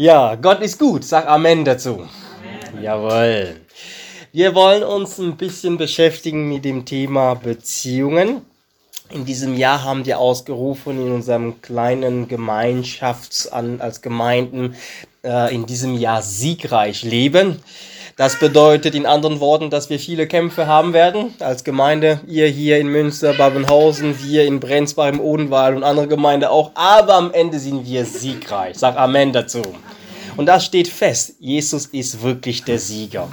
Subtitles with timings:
[0.00, 1.02] Ja, Gott ist gut.
[1.04, 1.94] Sag Amen dazu.
[1.94, 2.84] Amen.
[2.84, 3.56] Jawohl.
[4.30, 8.42] Wir wollen uns ein bisschen beschäftigen mit dem Thema Beziehungen.
[9.10, 14.76] In diesem Jahr haben wir ausgerufen in unserem kleinen Gemeinschafts als Gemeinden
[15.24, 17.60] äh, in diesem Jahr siegreich leben.
[18.18, 22.20] Das bedeutet in anderen Worten, dass wir viele Kämpfe haben werden als Gemeinde.
[22.26, 26.72] Ihr hier in Münster, Babenhausen, wir in Brenzbach im Odenwald und andere Gemeinde auch.
[26.74, 28.76] Aber am Ende sind wir siegreich.
[28.76, 29.62] Sag Amen dazu.
[30.36, 31.34] Und das steht fest.
[31.38, 33.28] Jesus ist wirklich der Sieger.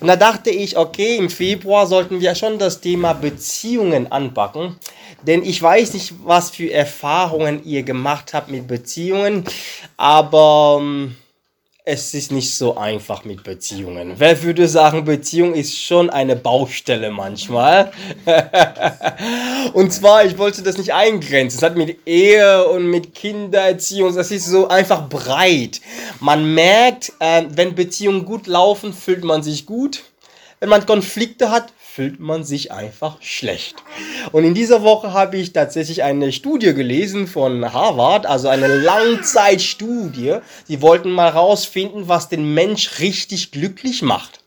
[0.00, 4.74] Und da dachte ich, okay, im Februar sollten wir schon das Thema Beziehungen anpacken.
[5.22, 9.44] Denn ich weiß nicht, was für Erfahrungen ihr gemacht habt mit Beziehungen,
[9.96, 11.16] aber ähm,
[11.84, 14.14] es ist nicht so einfach mit Beziehungen.
[14.18, 17.90] Wer würde sagen, Beziehung ist schon eine Baustelle manchmal?
[19.72, 21.58] und zwar, ich wollte das nicht eingrenzen.
[21.58, 25.80] Es hat mit Ehe und mit Kindererziehung, das ist so einfach breit.
[26.20, 30.02] Man merkt, äh, wenn Beziehungen gut laufen, fühlt man sich gut.
[30.60, 33.76] Wenn man Konflikte hat, fühlt man sich einfach schlecht.
[34.32, 40.36] Und in dieser Woche habe ich tatsächlich eine Studie gelesen von Harvard, also eine Langzeitstudie.
[40.64, 44.40] Sie wollten mal rausfinden, was den Mensch richtig glücklich macht.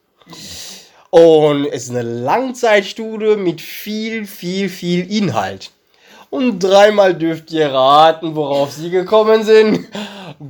[1.10, 5.72] Und es ist eine Langzeitstudie mit viel, viel, viel Inhalt.
[6.30, 9.88] Und dreimal dürft ihr raten, worauf sie gekommen sind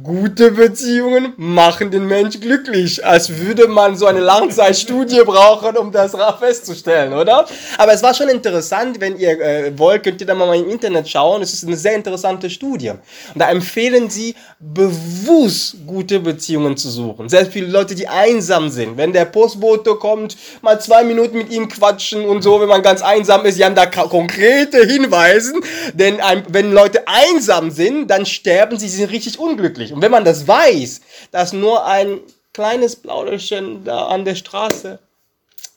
[0.03, 3.05] gute Beziehungen machen den Mensch glücklich.
[3.05, 7.45] Als würde man so eine Langzeitstudie brauchen, um das festzustellen, oder?
[7.77, 11.07] Aber es war schon interessant, wenn ihr äh, wollt, könnt ihr da mal im Internet
[11.09, 11.41] schauen.
[11.41, 12.89] Es ist eine sehr interessante Studie.
[12.89, 13.01] Und
[13.35, 17.27] da empfehlen sie, bewusst gute Beziehungen zu suchen.
[17.27, 18.97] Selbst viele Leute, die einsam sind.
[18.97, 23.01] Wenn der Postbote kommt, mal zwei Minuten mit ihm quatschen und so, wenn man ganz
[23.01, 25.53] einsam ist, sie haben da konkrete Hinweise.
[25.93, 29.93] Denn ein, wenn Leute einsam sind, dann sterben sie, sie sind richtig unglücklich glücklich.
[29.93, 32.19] Und wenn man das weiß, dass nur ein
[32.53, 34.99] kleines Plauderchen da an der Straße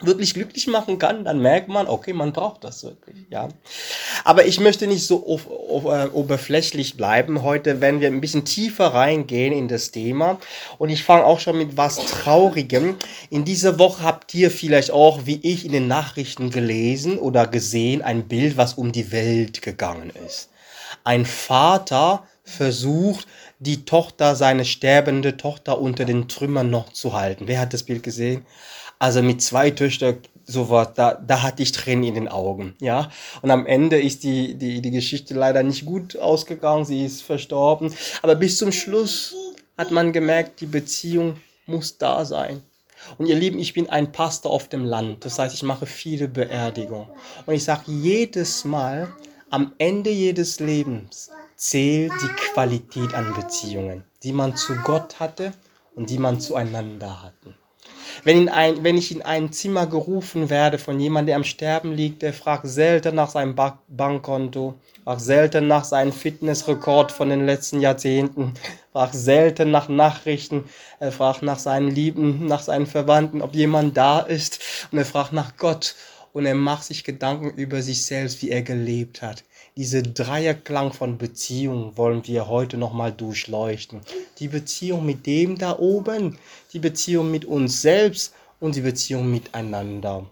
[0.02, 3.48] wirklich glücklich machen kann, dann merkt man, okay, man braucht das wirklich, ja.
[4.24, 8.44] Aber ich möchte nicht so auf, auf, äh, oberflächlich bleiben heute, wenn wir ein bisschen
[8.44, 10.38] tiefer reingehen in das Thema.
[10.76, 12.96] Und ich fange auch schon mit was Traurigem.
[13.30, 18.02] In dieser Woche habt ihr vielleicht auch, wie ich in den Nachrichten gelesen oder gesehen,
[18.02, 20.50] ein Bild, was um die Welt gegangen ist.
[21.04, 23.26] Ein Vater versucht,
[23.58, 27.48] die Tochter, seine sterbende Tochter unter den Trümmern noch zu halten.
[27.48, 28.46] Wer hat das Bild gesehen?
[28.98, 33.10] Also mit zwei Töchtern, sowas, da, da hatte ich Tränen in den Augen, ja.
[33.42, 37.92] Und am Ende ist die, die, die Geschichte leider nicht gut ausgegangen, sie ist verstorben.
[38.22, 39.34] Aber bis zum Schluss
[39.76, 41.36] hat man gemerkt, die Beziehung
[41.66, 42.62] muss da sein.
[43.18, 45.24] Und ihr Lieben, ich bin ein Pastor auf dem Land.
[45.24, 47.08] Das heißt, ich mache viele Beerdigungen.
[47.44, 49.12] Und ich sage jedes Mal,
[49.50, 55.52] am Ende jedes Lebens zählt die Qualität an Beziehungen, die man zu Gott hatte
[55.94, 57.54] und die man zueinander hatte.
[58.24, 62.22] Wenn, ein, wenn, ich in ein Zimmer gerufen werde von jemandem, der am Sterben liegt,
[62.22, 64.74] der fragt selten nach seinem ba Bankkonto,
[65.04, 68.54] fragt selten nach seinem Fitnessrekord von den letzten Jahrzehnten,
[68.92, 70.64] fragt selten nach Nachrichten,
[70.98, 74.60] er fragt nach seinen Lieben, nach seinen Verwandten, ob jemand da ist
[74.92, 75.94] und er fragt nach Gott
[76.32, 79.44] und er macht sich Gedanken über sich selbst, wie er gelebt hat.
[79.78, 84.00] Diese Dreierklang von Beziehung wollen wir heute nochmal durchleuchten.
[84.38, 86.38] Die Beziehung mit dem da oben,
[86.72, 90.24] die Beziehung mit uns selbst und die Beziehung miteinander.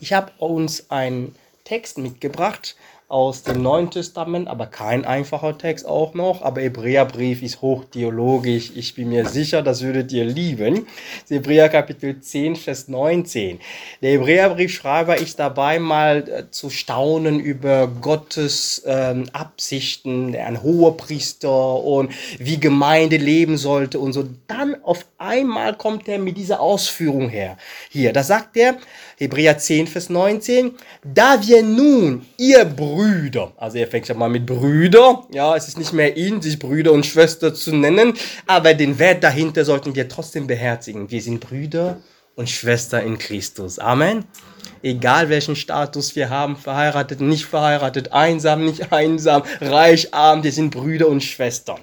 [0.00, 2.74] Ich habe uns einen Text mitgebracht
[3.10, 6.42] aus dem Neuen Testament, aber kein einfacher Text auch noch.
[6.42, 8.70] Aber Hebräerbrief ist hochtheologisch.
[8.76, 10.86] Ich bin mir sicher, das würdet ihr lieben.
[11.28, 13.58] Hebräer Kapitel 10, Vers 19.
[14.00, 21.82] Der Hebräerbriefschreiber ist dabei mal äh, zu staunen über Gottes ähm, Absichten, ein hoher Priester
[21.82, 24.28] und wie Gemeinde leben sollte und so.
[24.46, 27.56] Dann auf einmal kommt er mit dieser Ausführung her.
[27.90, 28.76] Hier, da sagt er,
[29.20, 30.72] Hebräer 10, Vers 19,
[31.04, 35.76] da wir nun, ihr Brüder, also er fängt schon mal mit Brüder, ja, es ist
[35.76, 38.14] nicht mehr in, sich Brüder und Schwester zu nennen,
[38.46, 41.10] aber den Wert dahinter sollten wir trotzdem beherzigen.
[41.10, 42.00] Wir sind Brüder
[42.34, 43.78] und Schwester in Christus.
[43.78, 44.24] Amen.
[44.82, 50.70] Egal welchen Status wir haben, verheiratet, nicht verheiratet, einsam, nicht einsam, reich, arm, wir sind
[50.70, 51.80] Brüder und Schwestern.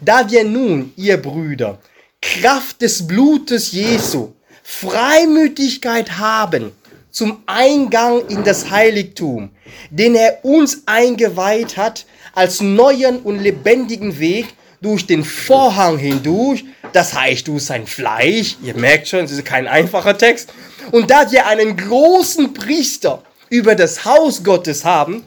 [0.00, 1.80] Da wir nun, ihr Brüder,
[2.22, 6.72] Kraft des Blutes Jesu, Freimütigkeit haben
[7.10, 9.50] zum Eingang in das Heiligtum,
[9.90, 14.46] den er uns eingeweiht hat als neuen und lebendigen Weg
[14.80, 19.66] durch den Vorhang hindurch, das heißt durch sein Fleisch, ihr merkt schon, es ist kein
[19.66, 20.52] einfacher Text,
[20.92, 25.24] und da wir einen großen Priester über das Haus Gottes haben,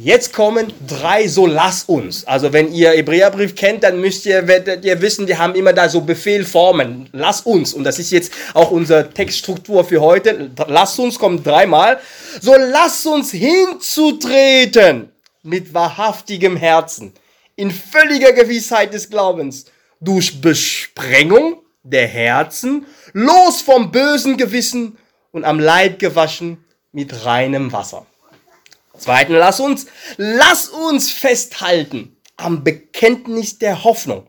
[0.00, 2.24] Jetzt kommen drei so lass uns.
[2.24, 5.88] Also wenn ihr Hebräerbrief kennt, dann müsst ihr, werdet ihr wissen, wir haben immer da
[5.88, 7.08] so Befehlformen.
[7.10, 7.74] Lass uns.
[7.74, 10.52] Und das ist jetzt auch unsere Textstruktur für heute.
[10.68, 11.98] Lass uns kommt dreimal.
[12.40, 15.08] So lass uns hinzutreten
[15.42, 17.12] mit wahrhaftigem Herzen,
[17.56, 19.64] in völliger Gewissheit des Glaubens,
[20.00, 24.96] durch Besprengung der Herzen, los vom bösen Gewissen
[25.32, 28.06] und am Leib gewaschen mit reinem Wasser.
[28.98, 29.86] Zweitens, lass uns,
[30.16, 34.26] lass uns festhalten am Bekenntnis der Hoffnung,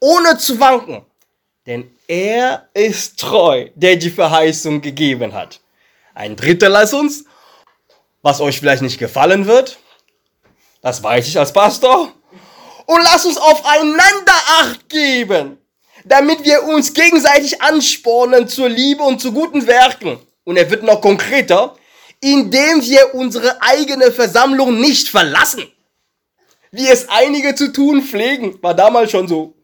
[0.00, 1.04] ohne zu wanken,
[1.66, 5.60] denn er ist treu, der die Verheißung gegeben hat.
[6.14, 7.24] Ein dritter, lass uns,
[8.22, 9.78] was euch vielleicht nicht gefallen wird,
[10.82, 12.12] das weiß ich als Pastor,
[12.86, 15.58] und lass uns aufeinander Acht geben,
[16.04, 20.18] damit wir uns gegenseitig anspornen zur Liebe und zu guten Werken.
[20.44, 21.74] Und er wird noch konkreter,
[22.24, 25.64] indem wir unsere eigene Versammlung nicht verlassen,
[26.70, 29.54] wie es einige zu tun pflegen, war damals schon so,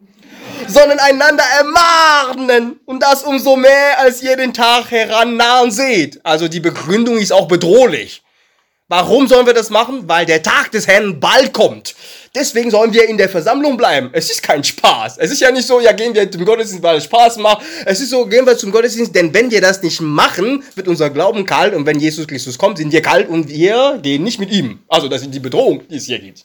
[0.68, 6.20] sondern einander ermahnen und das umso mehr, als ihr den Tag herannahen seht.
[6.22, 8.22] Also die Begründung ist auch bedrohlich.
[8.88, 10.06] Warum sollen wir das machen?
[10.06, 11.94] Weil der Tag des Herrn bald kommt.
[12.32, 14.10] Deswegen sollen wir in der Versammlung bleiben.
[14.12, 15.18] Es ist kein Spaß.
[15.18, 17.62] Es ist ja nicht so, ja, gehen wir zum Gottesdienst, weil es Spaß macht.
[17.84, 21.10] Es ist so, gehen wir zum Gottesdienst, denn wenn wir das nicht machen, wird unser
[21.10, 24.52] Glauben kalt und wenn Jesus Christus kommt, sind wir kalt und wir gehen nicht mit
[24.52, 24.78] ihm.
[24.86, 26.44] Also, das ist die Bedrohung, die es hier gibt.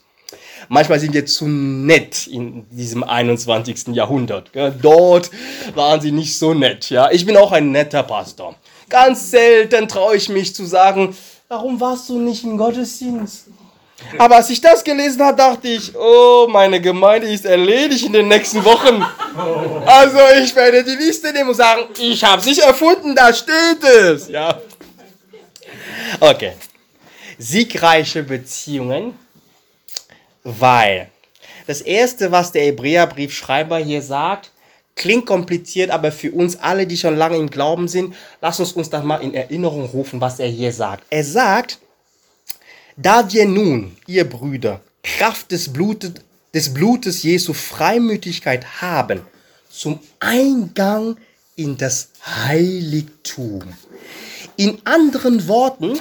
[0.70, 3.90] Manchmal sind wir zu nett in diesem 21.
[3.90, 4.50] Jahrhundert.
[4.82, 5.30] Dort
[5.76, 6.90] waren sie nicht so nett.
[6.90, 8.56] Ja, ich bin auch ein netter Pastor.
[8.90, 11.16] Ganz selten traue ich mich zu sagen,
[11.48, 13.46] warum warst du nicht im Gottesdienst?
[14.18, 18.28] Aber als ich das gelesen habe, dachte ich, oh, meine Gemeinde ist erledigt in den
[18.28, 19.04] nächsten Wochen.
[19.86, 23.84] Also ich werde die Liste nehmen und sagen, ich habe es nicht erfunden, da steht
[23.84, 24.28] es.
[24.28, 24.60] Ja.
[26.20, 26.54] Okay.
[27.38, 29.18] Siegreiche Beziehungen,
[30.44, 31.10] weil
[31.68, 34.52] das Erste, was der Hebräerbriefschreiber hier sagt,
[34.96, 38.90] klingt kompliziert, aber für uns alle, die schon lange im Glauben sind, lass uns uns
[38.90, 41.04] das mal in Erinnerung rufen, was er hier sagt.
[41.10, 41.80] Er sagt,
[42.98, 46.14] da wir nun, ihr Brüder, Kraft des Blutes,
[46.54, 49.22] des Blutes Jesu Freimütigkeit haben,
[49.70, 51.18] zum Eingang
[51.56, 53.64] in das Heiligtum.
[54.58, 56.00] In anderen Worten,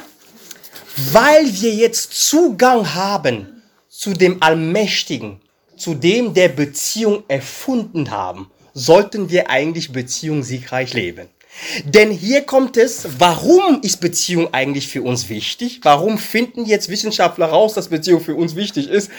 [1.12, 5.40] weil wir jetzt Zugang haben zu dem Allmächtigen,
[5.76, 11.28] zu dem der Beziehung erfunden haben, sollten wir eigentlich Beziehung siegreich leben.
[11.84, 15.80] Denn hier kommt es, warum ist Beziehung eigentlich für uns wichtig?
[15.82, 19.10] Warum finden jetzt Wissenschaftler raus, dass Beziehung für uns wichtig ist?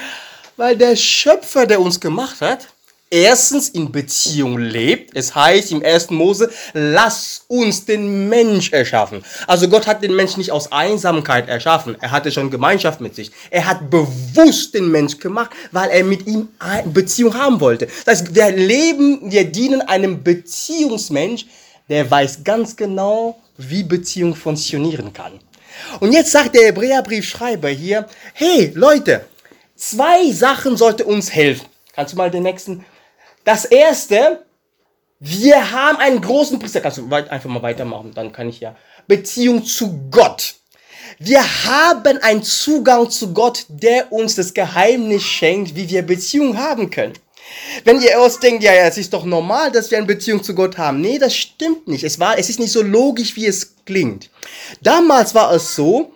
[0.58, 2.68] Weil der Schöpfer, der uns gemacht hat,
[3.10, 5.16] erstens in Beziehung lebt.
[5.16, 6.10] Es heißt im 1.
[6.12, 9.24] Mose, lass uns den Mensch erschaffen.
[9.48, 11.96] Also Gott hat den Mensch nicht aus Einsamkeit erschaffen.
[12.02, 13.32] Er hatte schon Gemeinschaft mit sich.
[13.50, 16.50] Er hat bewusst den Mensch gemacht, weil er mit ihm
[16.86, 17.88] Beziehung haben wollte.
[18.06, 21.46] Das heißt, wir leben, wir dienen einem Beziehungsmensch,
[21.90, 25.40] der weiß ganz genau, wie Beziehung funktionieren kann.
[26.00, 29.26] Und jetzt sagt der Hebräerbriefschreiber hier, hey Leute,
[29.76, 31.68] zwei Sachen sollte uns helfen.
[31.94, 32.86] Kannst du mal den nächsten?
[33.44, 34.46] Das erste,
[35.20, 36.82] wir haben einen großen Priester.
[36.82, 38.76] Kannst du einfach mal weitermachen, dann kann ich ja.
[39.08, 40.56] Beziehung zu Gott.
[41.20, 46.90] Wir haben einen Zugang zu Gott, der uns das Geheimnis schenkt, wie wir Beziehung haben
[46.90, 47.14] können.
[47.84, 50.56] Wenn ihr erst denkt, ja, ja, es ist doch normal, dass wir eine Beziehung zu
[50.56, 51.02] Gott haben.
[51.02, 52.04] Nee, das stimmt nicht.
[52.04, 54.30] Es war, es ist nicht so logisch, wie es klingt.
[54.82, 56.15] Damals war es so,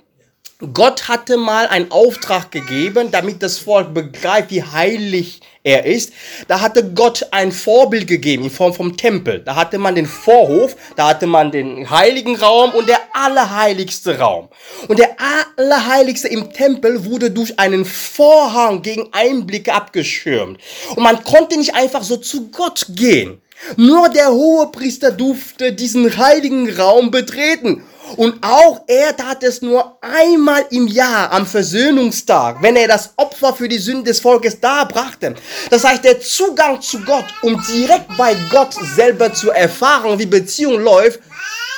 [0.74, 6.12] Gott hatte mal einen Auftrag gegeben, damit das Volk begreift, wie heilig er ist.
[6.50, 9.39] Da hatte Gott ein Vorbild gegeben in Form vom Tempel.
[9.39, 14.50] Da hatte man den Vorhof, da hatte man den heiligen Raum und der allerheiligste Raum.
[14.89, 15.16] Und der
[15.56, 20.60] allerheiligste im Tempel wurde durch einen Vorhang gegen Einblicke abgeschirmt.
[20.94, 23.42] Und man konnte nicht einfach so zu Gott gehen.
[23.78, 27.84] Nur der Hohepriester durfte diesen heiligen Raum betreten.
[28.16, 33.54] Und auch er tat es nur einmal im Jahr am Versöhnungstag, wenn er das Opfer
[33.54, 35.36] für die Sünde des Volkes darbrachte.
[35.70, 40.82] Das heißt, der Zugang zu Gott, um direkt bei Gott selber zu erfahren, wie Beziehung
[40.82, 41.20] läuft,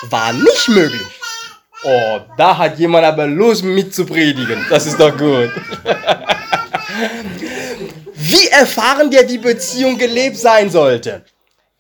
[0.09, 1.07] war nicht möglich.
[1.83, 4.65] Oh, da hat jemand aber Lust mitzupredigen.
[4.69, 5.50] Das ist doch gut.
[8.13, 11.23] Wie erfahren wir, wie Beziehung gelebt sein sollte?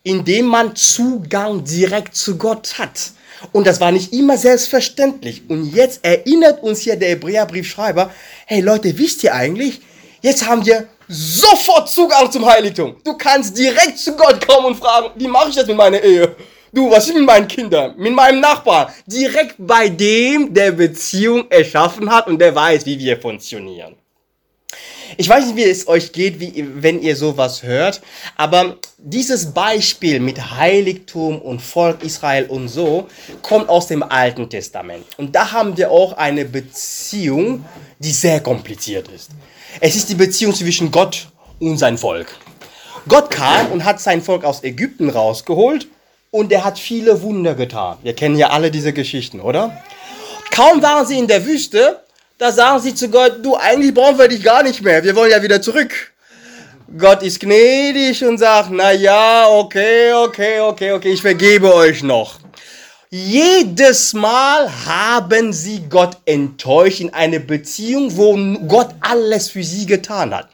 [0.03, 3.11] Indem man Zugang direkt zu Gott hat.
[3.51, 5.43] Und das war nicht immer selbstverständlich.
[5.49, 8.11] Und jetzt erinnert uns hier der Hebräerbriefschreiber,
[8.45, 9.81] hey Leute, wisst ihr eigentlich,
[10.21, 12.95] jetzt haben wir sofort Zugang zum Heiligtum.
[13.03, 16.35] Du kannst direkt zu Gott kommen und fragen, wie mache ich das mit meiner Ehe?
[16.73, 17.93] Du, was ist mit meinen Kindern?
[17.97, 18.93] Mit meinem Nachbarn?
[19.05, 23.97] Direkt bei dem, der Beziehung erschaffen hat und der weiß, wie wir funktionieren.
[25.17, 28.01] Ich weiß nicht, wie es euch geht, wie, wenn ihr sowas hört,
[28.37, 33.07] aber dieses Beispiel mit Heiligtum und Volk Israel und so
[33.41, 35.05] kommt aus dem Alten Testament.
[35.17, 37.65] Und da haben wir auch eine Beziehung,
[37.99, 39.31] die sehr kompliziert ist.
[39.79, 41.27] Es ist die Beziehung zwischen Gott
[41.59, 42.35] und sein Volk.
[43.07, 45.87] Gott kam und hat sein Volk aus Ägypten rausgeholt
[46.29, 47.97] und er hat viele Wunder getan.
[48.03, 49.81] Wir kennen ja alle diese Geschichten, oder?
[50.51, 52.03] Kaum waren sie in der Wüste,
[52.41, 55.29] da sagen sie zu Gott, du, eigentlich brauchen wir dich gar nicht mehr, wir wollen
[55.29, 56.11] ja wieder zurück.
[56.97, 62.39] Gott ist gnädig und sagt, na ja, okay, okay, okay, okay, ich vergebe euch noch.
[63.11, 68.35] Jedes Mal haben sie Gott enttäuscht in eine Beziehung, wo
[68.67, 70.49] Gott alles für sie getan hat.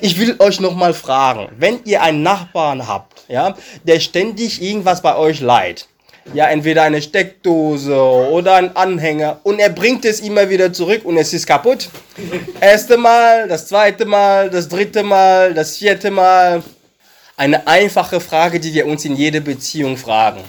[0.00, 5.00] Ich will euch noch mal fragen, wenn ihr einen Nachbarn habt, ja, der ständig irgendwas
[5.00, 5.86] bei euch leiht,
[6.32, 11.16] ja, entweder eine Steckdose oder ein Anhänger und er bringt es immer wieder zurück und
[11.16, 11.88] es ist kaputt.
[12.60, 16.62] Erste Mal, das zweite Mal, das dritte Mal, das vierte Mal.
[17.36, 20.42] Eine einfache Frage, die wir uns in jeder Beziehung fragen.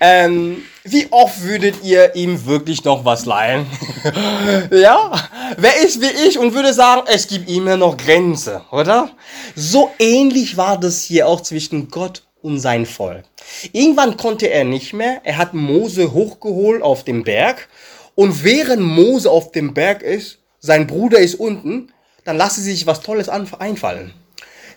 [0.00, 3.66] Ähm, wie oft würdet ihr ihm wirklich noch was leihen?
[4.70, 5.12] ja?
[5.56, 9.10] Wer ist wie ich und würde sagen, es gibt immer noch Grenze, oder?
[9.54, 13.24] So ähnlich war das hier auch zwischen Gott und sein Volk.
[13.72, 15.20] Irgendwann konnte er nicht mehr.
[15.24, 17.68] Er hat Mose hochgeholt auf dem Berg.
[18.14, 21.92] Und während Mose auf dem Berg ist, sein Bruder ist unten,
[22.24, 24.12] dann lasse sich was Tolles einfallen.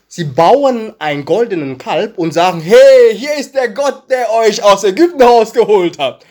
[0.08, 4.84] Sie bauen einen goldenen Kalb und sagen, hey, hier ist der Gott, der euch aus
[4.84, 6.26] Ägypten rausgeholt hat.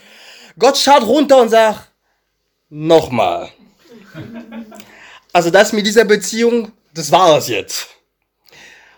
[0.58, 1.90] Gott schaut runter und sagt,
[2.68, 3.48] nochmal.
[5.32, 7.88] Also das mit dieser Beziehung, das war es jetzt.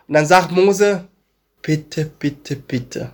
[0.08, 1.08] Und dann sagt Mose,
[1.62, 3.12] bitte, bitte, bitte,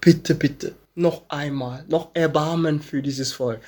[0.00, 3.60] bitte, bitte, noch einmal, noch Erbarmen für dieses Volk.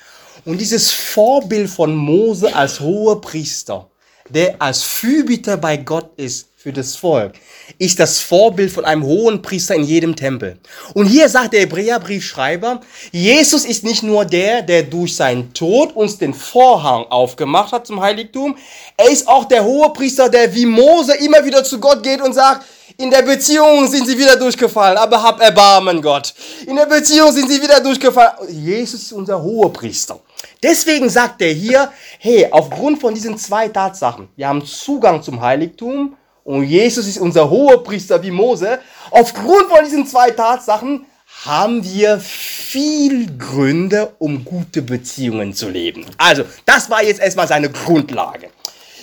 [0.45, 3.89] Und dieses Vorbild von Mose als hoher Priester,
[4.29, 7.33] der als Fürbitter bei Gott ist für das Volk,
[7.77, 10.59] ist das Vorbild von einem hohen Priester in jedem Tempel.
[10.93, 16.17] Und hier sagt der Hebräerbriefschreiber, Jesus ist nicht nur der, der durch seinen Tod uns
[16.17, 18.57] den Vorhang aufgemacht hat zum Heiligtum,
[18.95, 22.33] er ist auch der hohe Priester, der wie Mose immer wieder zu Gott geht und
[22.33, 22.65] sagt,
[22.97, 26.33] in der Beziehung sind sie wieder durchgefallen, aber hab Erbarmen, Gott.
[26.65, 28.33] In der Beziehung sind sie wieder durchgefallen.
[28.49, 30.19] Jesus ist unser Hohepriester.
[30.63, 36.15] Deswegen sagt er hier, hey, aufgrund von diesen zwei Tatsachen, wir haben Zugang zum Heiligtum
[36.43, 38.79] und Jesus ist unser Hohepriester wie Mose.
[39.11, 41.05] Aufgrund von diesen zwei Tatsachen
[41.45, 46.05] haben wir viel Gründe, um gute Beziehungen zu leben.
[46.17, 48.49] Also, das war jetzt erstmal seine Grundlage.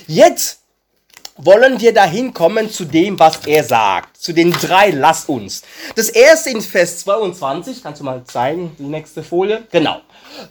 [0.06, 0.57] Jetzt
[1.38, 4.16] wollen wir dahin kommen zu dem, was er sagt.
[4.16, 5.62] Zu den drei Lass uns.
[5.94, 9.62] Das erste in Vers 22, kannst du mal zeigen, die nächste Folie?
[9.70, 10.00] Genau.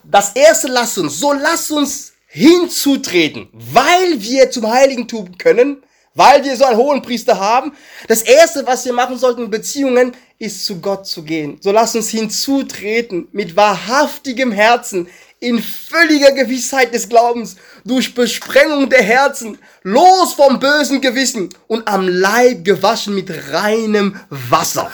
[0.04, 1.20] Das erste Lass uns.
[1.20, 7.40] So lass uns hinzutreten, weil wir zum Heiligentum können, weil wir so einen hohen Priester
[7.40, 7.74] haben.
[8.08, 11.58] Das erste, was wir machen sollten in Beziehungen, ist zu Gott zu gehen.
[11.62, 15.08] So lass uns hinzutreten mit wahrhaftigem Herzen,
[15.40, 22.08] in völliger Gewissheit des Glaubens, durch Besprengung der Herzen, los vom bösen Gewissen und am
[22.08, 24.90] Leib gewaschen mit reinem Wasser.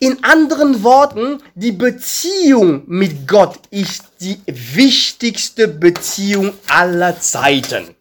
[0.00, 7.96] In anderen Worten, die Beziehung mit Gott ist die wichtigste Beziehung aller Zeiten.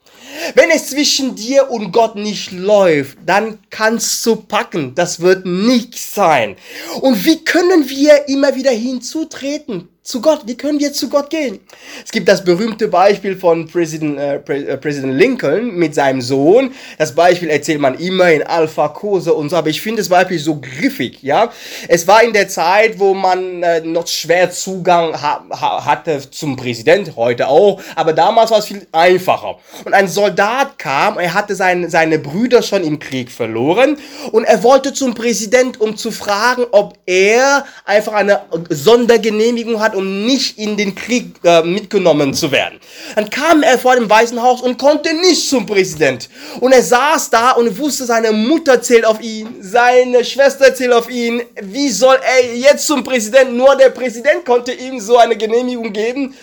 [0.54, 4.94] Wenn es zwischen dir und Gott nicht läuft, dann kannst du packen.
[4.96, 6.58] Das wird nichts sein.
[7.00, 9.88] Und wie können wir immer wieder hinzutreten?
[10.06, 10.42] Zu Gott.
[10.46, 11.60] Wie können wir zu Gott gehen?
[12.06, 16.72] Es gibt das berühmte Beispiel von Präsident, äh, äh, Präsident Lincoln mit seinem Sohn.
[17.00, 20.38] Das Beispiel erzählt man immer in Alpha Kurse und so, aber ich finde das Beispiel
[20.38, 21.52] so griffig, ja.
[21.88, 26.56] Es war in der Zeit, wo man äh, noch schwer Zugang ha ha hatte zum
[26.56, 29.58] Präsident, heute auch, aber damals war es viel einfacher.
[29.86, 33.98] Und ein Soldat kam, er hatte sein, seine Brüder schon im Krieg verloren
[34.32, 40.26] und er wollte zum Präsident, um zu fragen, ob er einfach eine Sondergenehmigung hat, um
[40.26, 42.80] nicht in den Krieg äh, mitgenommen zu werden.
[43.16, 46.30] Dann kam er vor dem Weißen Haus und konnte nicht zum Präsident.
[46.60, 51.10] Und er saß da und wusste, seine Mutter zählt auf ihn, seine Schwester zählt auf
[51.10, 51.42] ihn.
[51.62, 53.54] Wie soll er jetzt zum Präsident?
[53.54, 56.36] Nur der Präsident konnte ihm so eine Genehmigung geben.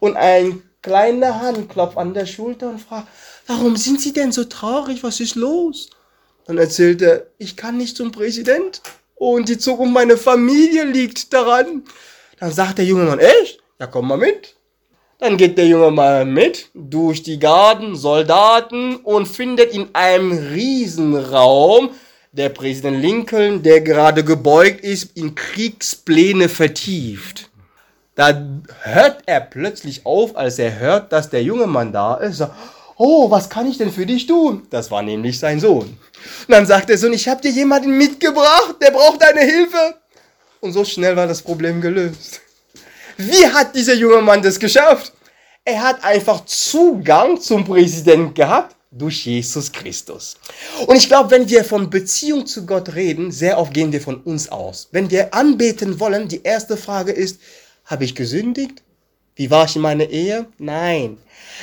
[0.00, 3.08] Und ein kleiner Handklopf an der Schulter und fragt,
[3.46, 5.02] warum sind Sie denn so traurig?
[5.02, 5.90] Was ist los?
[6.46, 8.80] Dann erzählt er, ich kann nicht zum Präsident.
[9.14, 11.82] Und die Zukunft meiner Familie liegt daran.
[12.40, 13.60] Dann sagt der junge Mann, echt?
[13.80, 14.54] Ja, komm mal mit.
[15.18, 21.90] Dann geht der junge Mann mit durch die Garten, Soldaten und findet in einem Riesenraum
[22.30, 27.50] der Präsident Lincoln, der gerade gebeugt ist, in Kriegspläne vertieft.
[28.14, 28.48] Da
[28.82, 32.44] hört er plötzlich auf, als er hört, dass der junge Mann da ist.
[32.96, 34.66] Oh, was kann ich denn für dich tun?
[34.70, 35.86] Das war nämlich sein Sohn.
[35.86, 39.94] Und dann sagt der Sohn, ich habe dir jemanden mitgebracht, der braucht deine Hilfe.
[40.60, 42.40] Und so schnell war das Problem gelöst.
[43.16, 45.12] Wie hat dieser junge Mann das geschafft?
[45.64, 50.36] Er hat einfach Zugang zum Präsidenten gehabt durch Jesus Christus.
[50.86, 54.16] Und ich glaube, wenn wir von Beziehung zu Gott reden, sehr oft gehen wir von
[54.22, 54.88] uns aus.
[54.92, 57.40] Wenn wir anbeten wollen, die erste Frage ist,
[57.84, 58.82] habe ich gesündigt?
[59.36, 60.46] Wie war ich in meiner Ehe?
[60.58, 61.18] Nein.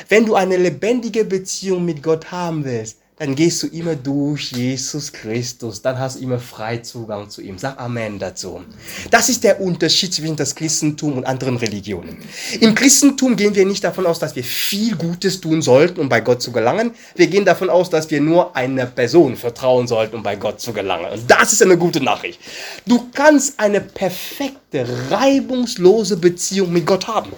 [0.08, 5.14] Wenn du eine lebendige Beziehung mit Gott haben willst, dann gehst du immer durch Jesus
[5.14, 5.82] Christus.
[5.82, 7.58] Dann hast du immer frei Zugang zu ihm.
[7.58, 8.62] Sag Amen dazu.
[9.10, 12.18] Das ist der Unterschied zwischen das Christentum und anderen Religionen.
[12.60, 16.20] Im Christentum gehen wir nicht davon aus, dass wir viel Gutes tun sollten, um bei
[16.20, 16.92] Gott zu gelangen.
[17.16, 20.74] Wir gehen davon aus, dass wir nur einer Person vertrauen sollten, um bei Gott zu
[20.74, 21.10] gelangen.
[21.14, 22.42] Und das ist eine gute Nachricht.
[22.86, 27.32] Du kannst eine perfekte, reibungslose Beziehung mit Gott haben.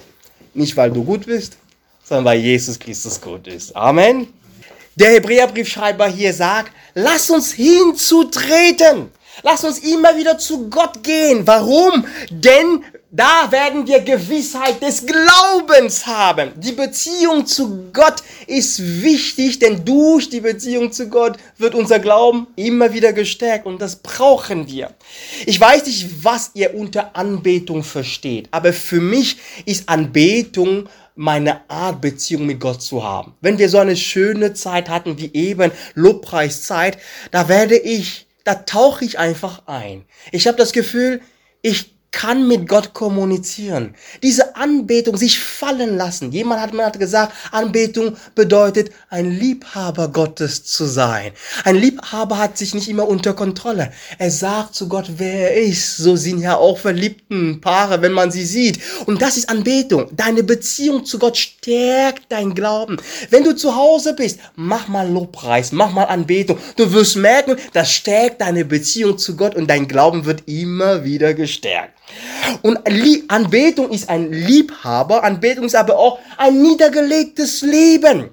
[0.56, 1.58] Nicht, weil du gut bist,
[2.04, 3.76] sondern weil Jesus Christus gut ist.
[3.76, 4.28] Amen.
[4.98, 9.12] Der Hebräerbriefschreiber hier sagt, lass uns hinzutreten.
[9.44, 11.46] Lass uns immer wieder zu Gott gehen.
[11.46, 12.08] Warum?
[12.32, 16.52] Denn da werden wir Gewissheit des Glaubens haben.
[16.56, 22.48] Die Beziehung zu Gott ist wichtig, denn durch die Beziehung zu Gott wird unser Glauben
[22.56, 24.96] immer wieder gestärkt und das brauchen wir.
[25.46, 32.00] Ich weiß nicht, was ihr unter Anbetung versteht, aber für mich ist Anbetung meine Art
[32.00, 33.36] Beziehung mit Gott zu haben.
[33.42, 36.98] Wenn wir so eine schöne Zeit hatten wie eben Lobpreiszeit,
[37.32, 40.06] da werde ich, da tauche ich einfach ein.
[40.32, 41.22] Ich habe das Gefühl,
[41.62, 43.94] ich kann mit Gott kommunizieren.
[44.24, 46.32] Diese Anbetung, sich fallen lassen.
[46.32, 51.32] Jemand hat mir gesagt, Anbetung bedeutet, ein Liebhaber Gottes zu sein.
[51.64, 53.92] Ein Liebhaber hat sich nicht immer unter Kontrolle.
[54.18, 55.98] Er sagt zu Gott, wer er ist.
[55.98, 58.80] So sind ja auch verliebten Paare, wenn man sie sieht.
[59.06, 60.10] Und das ist Anbetung.
[60.16, 62.98] Deine Beziehung zu Gott stärkt dein Glauben.
[63.30, 66.58] Wenn du zu Hause bist, mach mal Lobpreis, mach mal Anbetung.
[66.78, 71.34] Du wirst merken, das stärkt deine Beziehung zu Gott und dein Glauben wird immer wieder
[71.34, 71.97] gestärkt.
[72.62, 72.80] Und
[73.28, 78.30] Anbetung ist ein Liebhaber, Anbetung ist aber auch ein niedergelegtes Leben.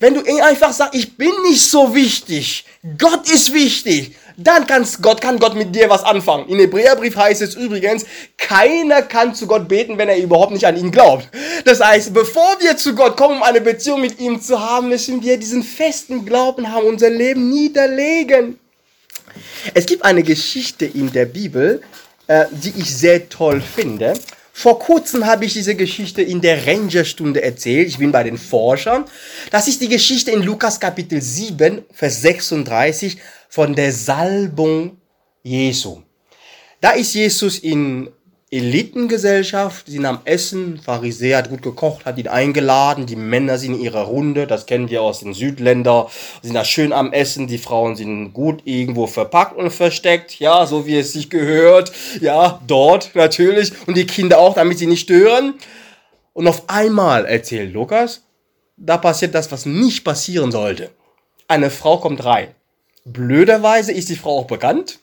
[0.00, 2.64] Wenn du einfach sagst, ich bin nicht so wichtig,
[2.98, 6.48] Gott ist wichtig, dann kannst Gott, kann Gott mit dir was anfangen.
[6.48, 8.04] In Hebräerbrief heißt es übrigens,
[8.36, 11.28] keiner kann zu Gott beten, wenn er überhaupt nicht an ihn glaubt.
[11.64, 15.22] Das heißt, bevor wir zu Gott kommen, um eine Beziehung mit ihm zu haben, müssen
[15.22, 18.60] wir diesen festen Glauben haben, unser Leben niederlegen.
[19.74, 21.82] Es gibt eine Geschichte in der Bibel,
[22.28, 24.14] äh, die ich sehr toll finde.
[24.52, 27.88] Vor kurzem habe ich diese Geschichte in der Rangerstunde erzählt.
[27.88, 29.04] Ich bin bei den Forschern.
[29.50, 34.98] Das ist die Geschichte in Lukas Kapitel 7, Vers 36 von der Salbung
[35.42, 36.02] Jesu.
[36.80, 38.10] Da ist Jesus in
[38.50, 43.80] Elitengesellschaft, sind am Essen, Pharisäer hat gut gekocht, hat ihn eingeladen, die Männer sind in
[43.80, 46.06] ihrer Runde, das kennen wir aus den Südländern,
[46.40, 50.86] sind da schön am Essen, die Frauen sind gut irgendwo verpackt und versteckt, ja, so
[50.86, 53.72] wie es sich gehört, ja, dort natürlich.
[53.86, 55.54] Und die Kinder auch, damit sie nicht stören.
[56.32, 58.22] Und auf einmal erzählt Lukas,
[58.78, 60.90] da passiert das, was nicht passieren sollte.
[61.48, 62.54] Eine Frau kommt rein.
[63.04, 65.00] Blöderweise ist die Frau auch bekannt.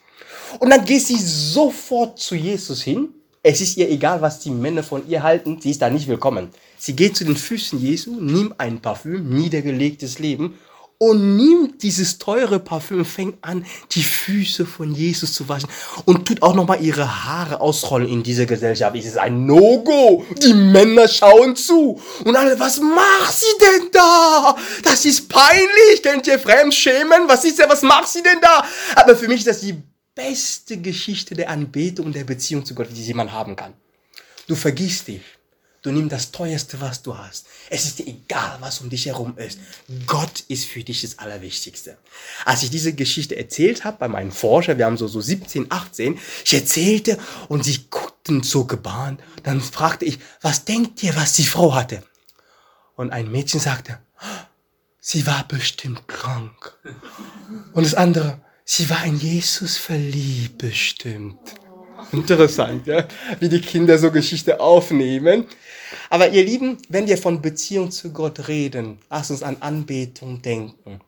[0.58, 3.10] Und dann geht sie sofort zu Jesus hin
[3.48, 6.48] es ist ihr egal, was die Männer von ihr halten, sie ist da nicht willkommen.
[6.78, 10.58] Sie geht zu den Füßen Jesu, nimmt ein Parfüm, niedergelegtes Leben
[10.98, 15.68] und nimmt dieses teure Parfüm fängt an, die Füße von Jesus zu waschen
[16.06, 18.96] und tut auch nochmal ihre Haare ausrollen in dieser Gesellschaft.
[18.96, 20.24] Es ist ein No-Go.
[20.42, 24.56] Die Männer schauen zu und alle, was macht sie denn da?
[24.82, 26.02] Das ist peinlich.
[26.02, 27.28] Könnt ihr fremdschämen?
[27.28, 28.64] Was ist ja, was macht sie denn da?
[28.96, 29.80] Aber für mich ist das die
[30.16, 33.74] beste Geschichte der Anbetung und der Beziehung zu Gott, die jemand haben kann.
[34.48, 35.22] Du vergisst dich.
[35.82, 37.46] Du nimmst das Teuerste, was du hast.
[37.70, 39.60] Es ist dir egal, was um dich herum ist.
[40.06, 41.96] Gott ist für dich das Allerwichtigste.
[42.44, 46.18] Als ich diese Geschichte erzählt habe bei meinen Forscher, wir haben so, so 17, 18,
[46.44, 49.20] ich erzählte und sie guckten so gebahnt.
[49.44, 52.02] Dann fragte ich, was denkt ihr, was die Frau hatte?
[52.96, 54.00] Und ein Mädchen sagte,
[54.98, 56.76] sie war bestimmt krank.
[57.74, 61.38] Und das andere, Sie war in Jesus verliebt bestimmt.
[62.10, 63.06] Interessant, ja?
[63.38, 65.44] wie die Kinder so Geschichte aufnehmen.
[66.10, 71.00] Aber ihr Lieben, wenn wir von Beziehung zu Gott reden, lasst uns an Anbetung denken.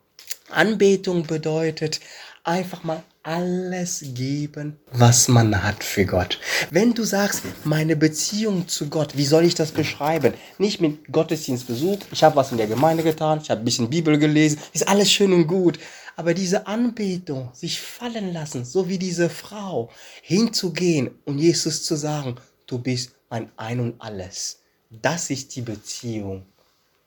[0.51, 1.99] Anbetung bedeutet
[2.44, 6.38] einfach mal alles geben, was man hat für Gott.
[6.71, 10.33] Wenn du sagst, meine Beziehung zu Gott, wie soll ich das beschreiben?
[10.59, 14.16] Nicht mit Gottesdienstbesuch, ich habe was in der Gemeinde getan, ich habe ein bisschen Bibel
[14.16, 15.79] gelesen, ist alles schön und gut.
[16.19, 19.89] Aber diese Anbetung, sich fallen lassen, so wie diese Frau,
[20.21, 22.35] hinzugehen und Jesus zu sagen,
[22.67, 24.59] du bist mein Ein und alles.
[24.91, 26.45] Das ist die Beziehung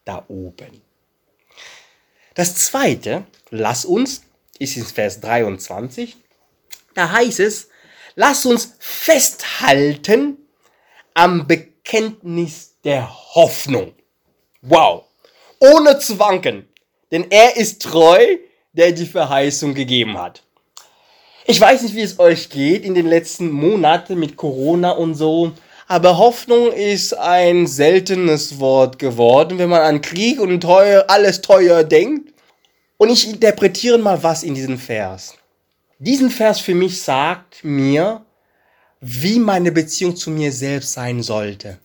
[0.06, 0.82] da oben.
[2.36, 4.22] Das zweite, lass uns,
[4.60, 6.16] ist in Vers 23,
[6.94, 7.68] da heißt es,
[8.16, 10.38] lass uns festhalten
[11.16, 13.94] am Bekenntnis der Hoffnung.
[14.62, 15.04] Wow.
[15.60, 16.70] Ohne zu wanken.
[17.12, 18.38] Denn er ist treu,
[18.74, 20.44] der die Verheißung gegeben hat.
[21.46, 25.54] Ich weiß nicht, wie es euch geht in den letzten Monaten mit Corona und so,
[25.88, 31.84] aber Hoffnung ist ein seltenes Wort geworden, wenn man an Krieg und teuer, alles teuer
[31.84, 32.34] denkt.
[32.98, 35.36] Und ich interpretiere mal was in diesem Vers.
[36.00, 38.26] Diesen Vers für mich sagt mir,
[39.02, 41.80] wie meine Beziehung zu mir selbst sein sollte.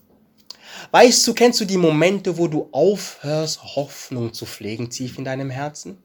[0.92, 5.51] Weißt du, kennst du die Momente, wo du aufhörst, Hoffnung zu pflegen, tief in deinem
[5.51, 5.99] Herzen?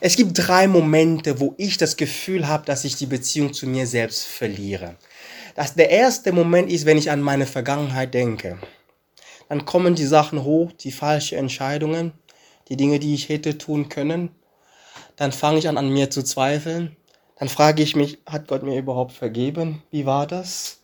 [0.00, 3.86] Es gibt drei Momente, wo ich das Gefühl habe, dass ich die Beziehung zu mir
[3.86, 4.96] selbst verliere.
[5.54, 8.58] Das, der erste Moment ist, wenn ich an meine Vergangenheit denke.
[9.48, 12.12] Dann kommen die Sachen hoch, die falschen Entscheidungen,
[12.68, 14.30] die Dinge, die ich hätte tun können.
[15.16, 16.96] Dann fange ich an, an mir zu zweifeln.
[17.38, 19.82] Dann frage ich mich, hat Gott mir überhaupt vergeben?
[19.90, 20.80] Wie war das?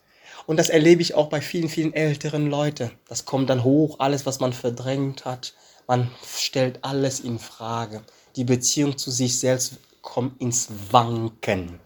[0.46, 2.90] Und das erlebe ich auch bei vielen, vielen älteren Leuten.
[3.09, 5.55] Das kommt dann hoch, alles, was man verdrängt hat.
[5.87, 8.03] Man stellt alles in Frage.
[8.36, 11.80] Die Beziehung zu sich selbst kommt ins Wanken.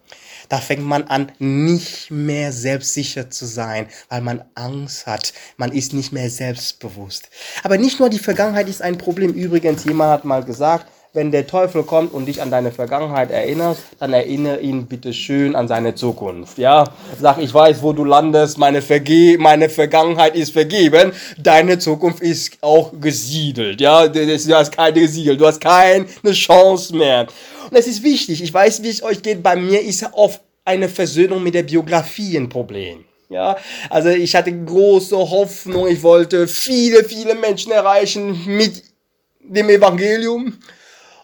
[0.49, 5.33] Da fängt man an, nicht mehr selbstsicher zu sein, weil man Angst hat.
[5.57, 7.29] Man ist nicht mehr selbstbewusst.
[7.63, 9.33] Aber nicht nur die Vergangenheit ist ein Problem.
[9.33, 13.77] Übrigens, jemand hat mal gesagt, wenn der Teufel kommt und dich an deine Vergangenheit erinnert,
[13.99, 16.57] dann erinnere ihn bitte schön an seine Zukunft.
[16.57, 16.85] Ja,
[17.19, 22.57] sag, ich weiß, wo du landest, meine, Verge meine Vergangenheit ist vergeben, deine Zukunft ist
[22.61, 23.79] auch gesiedelt.
[23.79, 27.27] Ja, du hast keine gesiedelt, du hast keine Chance mehr.
[27.69, 30.89] Und es ist wichtig, ich weiß, wie es euch geht, bei mir ist oft eine
[30.89, 33.05] Versöhnung mit der Biografie ein Problem.
[33.29, 33.57] Ja,
[33.89, 38.83] also ich hatte große Hoffnung, ich wollte viele, viele Menschen erreichen mit
[39.41, 40.57] dem Evangelium.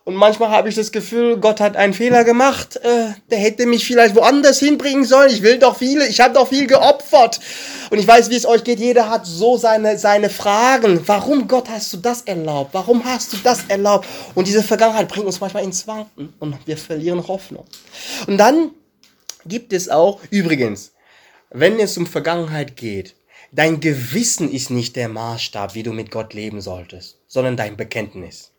[0.06, 2.78] Und manchmal habe ich das Gefühl, Gott hat einen Fehler gemacht.
[2.78, 5.30] Äh, der hätte mich vielleicht woanders hinbringen sollen.
[5.30, 7.40] Ich will doch viele, ich habe doch viel geopfert.
[7.92, 8.80] Und ich weiß, wie es euch geht.
[8.80, 11.02] Jeder hat so seine, seine Fragen.
[11.08, 12.74] Warum, Gott, hast du das erlaubt?
[12.74, 14.08] Warum hast du das erlaubt?
[14.36, 17.66] Und diese Vergangenheit bringt uns manchmal ins Wanken und wir verlieren Hoffnung.
[18.26, 18.72] Und dann
[19.46, 20.94] gibt es auch, übrigens,
[21.50, 23.16] wenn es um Vergangenheit geht,
[23.52, 28.52] dein Gewissen ist nicht der Maßstab, wie du mit Gott leben solltest, sondern dein Bekenntnis.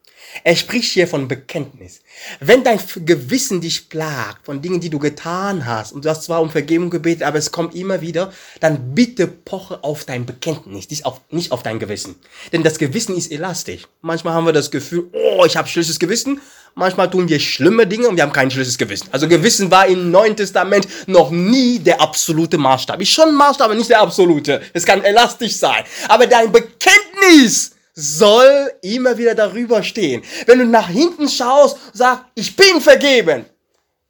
[0.45, 2.01] Er spricht hier von Bekenntnis.
[2.41, 6.41] Wenn dein Gewissen dich plagt von Dingen, die du getan hast, und du hast zwar
[6.41, 11.05] um Vergebung gebetet, aber es kommt immer wieder, dann bitte poche auf dein Bekenntnis, nicht
[11.05, 12.17] auf, nicht auf dein Gewissen.
[12.53, 13.87] Denn das Gewissen ist elastisch.
[14.01, 16.41] Manchmal haben wir das Gefühl, oh, ich habe schlechtes Gewissen.
[16.75, 19.09] Manchmal tun wir schlimme Dinge und wir haben kein schlechtes Gewissen.
[19.11, 23.01] Also Gewissen war im Neuen Testament noch nie der absolute Maßstab.
[23.01, 24.63] Ist schon ein Maßstab, aber nicht der absolute.
[24.73, 25.85] Es kann elastisch sein.
[26.09, 30.23] Aber dein Bekenntnis soll immer wieder darüber stehen.
[30.47, 33.45] Wenn du nach hinten schaust, sag, ich bin vergeben.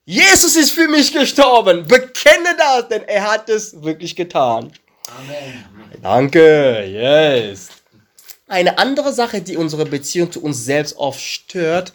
[0.05, 1.87] Jesus ist für mich gestorben.
[1.87, 4.72] Bekenne das, denn er hat es wirklich getan.
[5.18, 5.64] Amen.
[6.03, 7.68] Danke, yes.
[8.50, 11.92] Eine andere Sache, die unsere Beziehung zu uns selbst oft stört,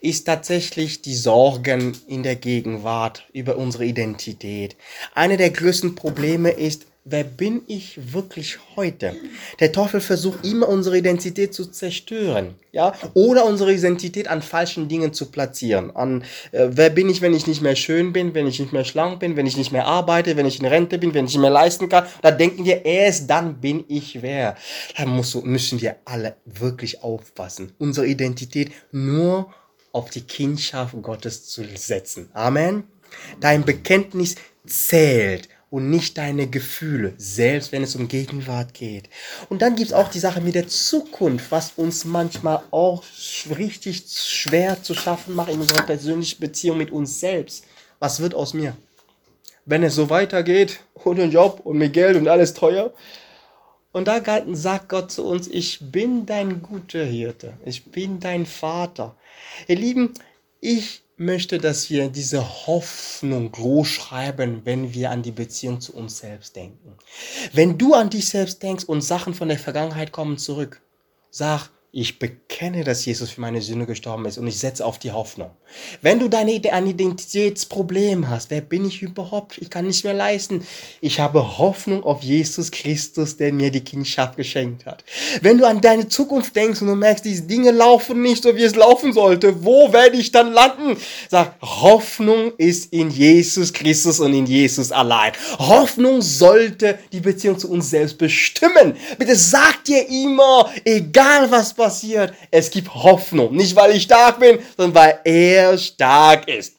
[0.00, 4.76] ist tatsächlich die Sorgen in der Gegenwart über unsere Identität.
[5.16, 9.16] Eine der größten Probleme ist, wer bin ich wirklich heute?
[9.60, 15.12] Der Teufel versucht immer unsere Identität zu zerstören, ja, oder unsere Identität an falschen Dingen
[15.12, 15.94] zu platzieren.
[15.94, 18.84] An äh, wer bin ich, wenn ich nicht mehr schön bin, wenn ich nicht mehr
[18.84, 21.40] schlank bin, wenn ich nicht mehr arbeite, wenn ich in Rente bin, wenn ich nicht
[21.40, 22.06] mehr leisten kann.
[22.22, 24.56] Da denken wir, erst dann bin ich wer.
[24.96, 29.54] Da muss, müssen wir alle wirklich aufpassen, unsere Identität nur
[29.92, 32.28] auf die Kindschaft Gottes zu setzen.
[32.34, 32.84] Amen.
[33.40, 34.34] Dein Bekenntnis
[34.66, 39.08] zählt und nicht deine Gefühle, selbst wenn es um Gegenwart geht.
[39.48, 43.02] Und dann gibt es auch die Sache mit der Zukunft, was uns manchmal auch
[43.58, 47.64] richtig schwer zu schaffen macht in unserer persönlichen Beziehung mit uns selbst.
[47.98, 48.76] Was wird aus mir?
[49.64, 52.92] Wenn es so weitergeht, ohne Job und mit Geld und alles teuer.
[53.90, 54.20] Und da
[54.52, 59.16] sagt Gott zu uns, ich bin dein guter Hirte, ich bin dein Vater.
[59.66, 60.12] Ihr Lieben,
[60.60, 66.18] ich möchte, dass wir diese Hoffnung groß schreiben, wenn wir an die Beziehung zu uns
[66.18, 66.96] selbst denken.
[67.52, 70.82] Wenn du an dich selbst denkst und Sachen von der Vergangenheit kommen zurück,
[71.30, 75.12] sag, ich bekenne, dass Jesus für meine Sünde gestorben ist und ich setze auf die
[75.12, 75.50] Hoffnung.
[76.02, 79.56] Wenn du deine, ein Identitätsproblem hast, wer bin ich überhaupt?
[79.56, 80.66] Ich kann nicht mehr leisten.
[81.00, 85.04] Ich habe Hoffnung auf Jesus Christus, der mir die Kindschaft geschenkt hat.
[85.40, 88.64] Wenn du an deine Zukunft denkst und du merkst, diese Dinge laufen nicht so, wie
[88.64, 90.98] es laufen sollte, wo werde ich dann landen?
[91.30, 95.32] Sag, Hoffnung ist in Jesus Christus und in Jesus allein.
[95.58, 98.96] Hoffnung sollte die Beziehung zu uns selbst bestimmen.
[99.18, 102.34] Bitte sag dir immer, egal was passiert, passiert.
[102.50, 103.54] Es gibt Hoffnung.
[103.54, 106.74] Nicht, weil ich stark bin, sondern weil er stark ist.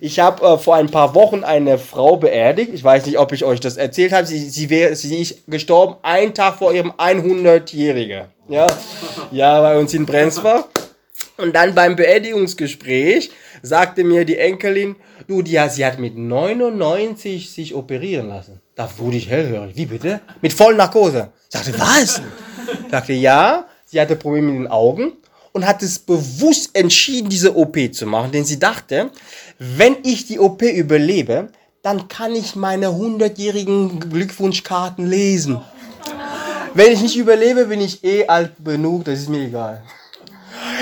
[0.00, 2.70] Ich habe äh, vor ein paar Wochen eine Frau beerdigt.
[2.72, 4.26] Ich weiß nicht, ob ich euch das erzählt habe.
[4.26, 8.26] Sie, sie, wäre, sie ist gestorben, einen Tag vor ihrem 100-Jährigen.
[8.48, 8.66] Ja,
[9.32, 10.64] ja, bei uns in Brenzbach.
[11.36, 13.30] Und dann beim Beerdigungsgespräch
[13.62, 14.94] sagte mir die Enkelin,
[15.26, 18.60] du, die, sie hat mit 99 sich operieren lassen.
[18.76, 19.74] Da wurde ich hellhörig.
[19.74, 20.20] Wie bitte?
[20.40, 21.32] Mit Vollnarkose.
[21.48, 22.22] Ich sagte, was?
[22.84, 25.12] Ich sagte, ja, sie hatte Probleme mit den Augen
[25.52, 29.10] und hat es bewusst entschieden, diese OP zu machen, denn sie dachte,
[29.58, 31.48] wenn ich die OP überlebe,
[31.82, 35.60] dann kann ich meine 100-jährigen Glückwunschkarten lesen.
[36.74, 39.82] Wenn ich nicht überlebe, bin ich eh alt genug, das ist mir egal.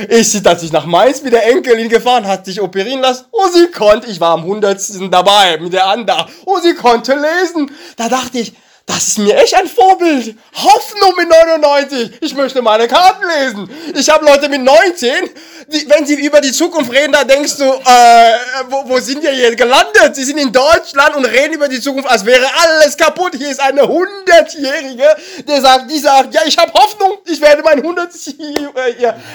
[0.09, 3.27] Ich, dass ich nach Mainz mit der Enkelin gefahren, hat sich operieren lassen.
[3.31, 5.13] Oh, sie konnte, ich war am 100.
[5.13, 6.27] dabei mit der Anda.
[6.47, 7.71] Oh, sie konnte lesen.
[7.97, 8.55] Da dachte ich,
[8.87, 10.37] das ist mir echt ein Vorbild.
[10.55, 12.19] Hoffnung mit 99.
[12.21, 13.71] Ich möchte meine Karten lesen.
[13.95, 15.31] Ich habe Leute mit 19,
[15.69, 18.33] die, wenn sie über die Zukunft reden, da denkst du, äh,
[18.69, 20.17] wo, wo sind wir hier gelandet?
[20.17, 23.35] Sie sind in Deutschland und reden über die Zukunft, als wäre alles kaputt.
[23.37, 25.17] Hier ist eine 100-Jährige,
[25.47, 28.11] der sagt, die sagt, ja, ich habe Hoffnung, ich werde mein 100.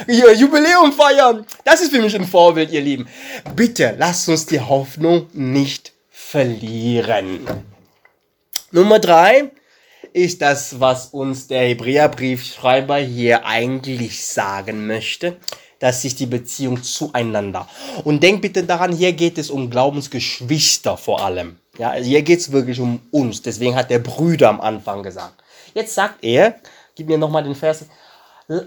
[0.07, 1.45] Äh, Jubiläum feiern.
[1.63, 3.07] Das ist für mich ein Vorbild, ihr Lieben.
[3.55, 7.47] Bitte lasst uns die Hoffnung nicht verlieren.
[8.71, 9.51] Nummer drei
[10.11, 15.37] ist das, was uns der Hebräerbriefschreiber hier eigentlich sagen möchte,
[15.79, 17.69] dass sich die Beziehung zueinander.
[18.03, 21.59] Und denkt bitte daran, hier geht es um Glaubensgeschwister vor allem.
[21.77, 23.41] Ja, also hier geht es wirklich um uns.
[23.41, 25.41] Deswegen hat der Brüder am Anfang gesagt.
[25.73, 26.55] Jetzt sagt er,
[26.95, 27.85] gib mir nochmal den Vers,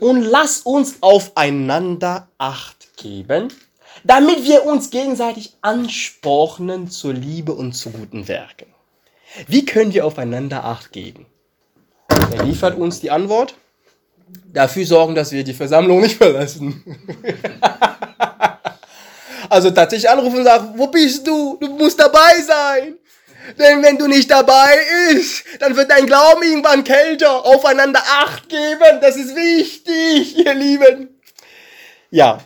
[0.01, 3.49] und lass uns aufeinander Acht geben,
[4.05, 8.67] damit wir uns gegenseitig anspornen zur Liebe und zu guten Werken.
[9.47, 11.27] Wie können wir aufeinander Acht geben?
[12.33, 13.55] Er liefert uns die Antwort.
[14.53, 16.85] Dafür sorgen, dass wir die Versammlung nicht verlassen.
[19.49, 21.57] also tatsächlich anrufen und sagen, wo bist du?
[21.61, 22.95] Du musst dabei sein.
[23.59, 24.79] Denn wenn du nicht dabei
[25.13, 27.45] bist, dann wird dein Glauben irgendwann kälter.
[27.45, 31.21] Aufeinander Acht geben, das ist wichtig, ihr Lieben.
[32.11, 32.41] Ja,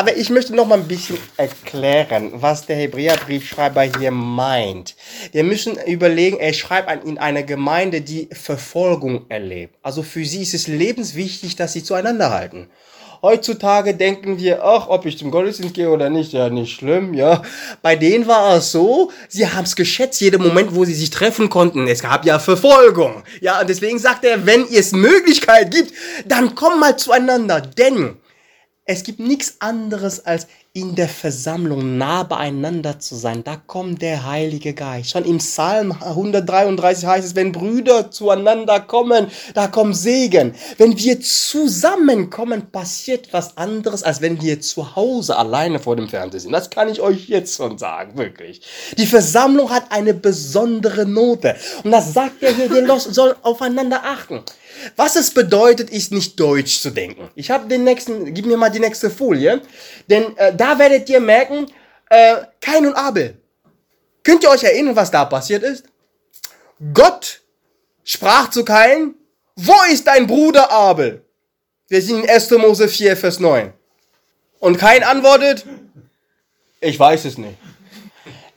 [0.00, 4.96] aber ich möchte noch mal ein bisschen erklären, was der Hebräerbriefschreiber hier meint.
[5.32, 9.74] Wir müssen überlegen, er schreibt in einer Gemeinde, die Verfolgung erlebt.
[9.82, 12.70] Also für sie ist es lebenswichtig, dass sie zueinander halten.
[13.20, 17.42] Heutzutage denken wir, ach, ob ich zum Gottesdienst gehe oder nicht, ja, nicht schlimm, ja.
[17.82, 21.50] Bei denen war es so, sie haben es geschätzt, jeden Moment, wo sie sich treffen
[21.50, 21.86] konnten.
[21.86, 23.22] Es gab ja Verfolgung.
[23.42, 25.92] Ja, und deswegen sagt er, wenn es Möglichkeit gibt,
[26.24, 27.60] dann komm mal zueinander.
[27.60, 28.16] Denn
[28.84, 33.42] es gibt nichts anderes als in der Versammlung nah beieinander zu sein.
[33.44, 35.10] Da kommt der Heilige Geist.
[35.10, 40.54] Schon im Psalm 133 heißt es, wenn Brüder zueinander kommen, da kommt Segen.
[40.78, 46.40] Wenn wir zusammenkommen, passiert was anderes, als wenn wir zu Hause alleine vor dem Fernseher
[46.40, 46.52] sind.
[46.52, 48.62] Das kann ich euch jetzt schon sagen, wirklich.
[48.96, 51.56] Die Versammlung hat eine besondere Note.
[51.82, 54.42] Und das sagt er hier, wir sollen aufeinander achten.
[54.96, 57.30] Was es bedeutet, ist nicht deutsch zu denken.
[57.34, 59.60] Ich habe den nächsten, gib mir mal die nächste Folie,
[60.08, 61.66] denn äh, da werdet ihr merken,
[62.08, 63.36] äh, Kain und Abel.
[64.22, 65.84] Könnt ihr euch erinnern, was da passiert ist?
[66.92, 67.40] Gott
[68.04, 69.14] sprach zu Kain,
[69.56, 71.24] wo ist dein Bruder Abel?
[71.88, 72.50] Wir sind in 1.
[72.52, 73.72] Mose 4, Vers 9.
[74.58, 75.64] Und Kain antwortet,
[76.80, 77.56] ich weiß es nicht.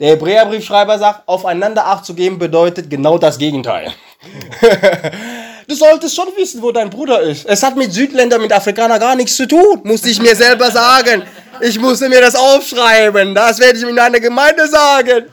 [0.00, 3.92] Der Hebräerbriefschreiber sagt, aufeinander Acht zu geben bedeutet genau das Gegenteil.
[5.66, 7.46] Du solltest schon wissen, wo dein Bruder ist.
[7.46, 11.22] Es hat mit Südländern, mit Afrikanern gar nichts zu tun, musste ich mir selber sagen.
[11.60, 13.34] Ich musste mir das aufschreiben.
[13.34, 15.24] Das werde ich in einer Gemeinde sagen.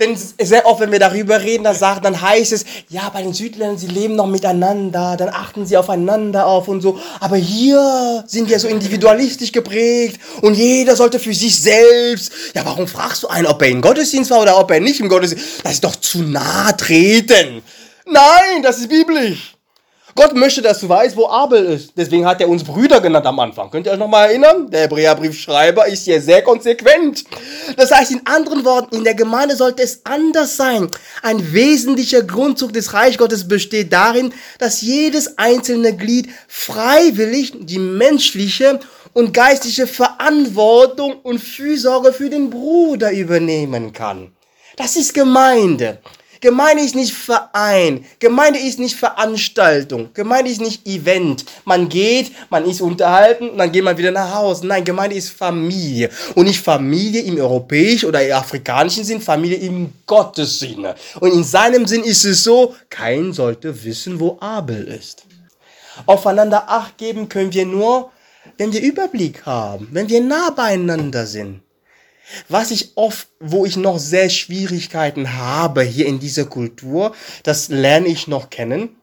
[0.00, 3.34] Denn sehr oft, wenn wir darüber reden, dann, sagen, dann heißt es, ja, bei den
[3.34, 6.98] Südländern, sie leben noch miteinander, dann achten sie aufeinander auf und so.
[7.20, 12.32] Aber hier sind wir so individualistisch geprägt und jeder sollte für sich selbst.
[12.54, 15.08] Ja, warum fragst du einen, ob er im Gottesdienst war oder ob er nicht im
[15.08, 15.64] Gottesdienst?
[15.64, 17.62] Das ist doch zu nah treten.
[18.06, 19.54] Nein, das ist biblisch.
[20.16, 21.92] Gott möchte, dass du weißt, wo Abel ist.
[21.96, 23.68] Deswegen hat er uns Brüder genannt am Anfang.
[23.68, 24.70] Könnt ihr euch nochmal erinnern?
[24.70, 27.24] Der Hebräerbriefschreiber ist hier sehr konsequent.
[27.76, 30.88] Das heißt, in anderen Worten, in der Gemeinde sollte es anders sein.
[31.22, 38.78] Ein wesentlicher Grundzug des Reich Gottes besteht darin, dass jedes einzelne Glied freiwillig die menschliche
[39.14, 44.30] und geistliche Verantwortung und Fürsorge für den Bruder übernehmen kann.
[44.76, 45.98] Das ist Gemeinde.
[46.44, 48.04] Gemeinde ist nicht Verein.
[48.18, 50.10] Gemeinde ist nicht Veranstaltung.
[50.12, 51.46] Gemeinde ist nicht Event.
[51.64, 54.66] Man geht, man ist unterhalten und dann geht man wieder nach Hause.
[54.66, 56.10] Nein, Gemeinde ist Familie.
[56.34, 60.96] Und nicht Familie im europäischen oder afrikanischen Sinn, Familie im Gottes Sinne.
[61.18, 65.24] Und in seinem Sinn ist es so, kein sollte wissen, wo Abel ist.
[66.04, 68.10] Aufeinander Acht geben können wir nur,
[68.58, 71.63] wenn wir Überblick haben, wenn wir nah beieinander sind.
[72.48, 78.08] Was ich oft, wo ich noch sehr Schwierigkeiten habe hier in dieser Kultur, das lerne
[78.08, 78.96] ich noch kennen,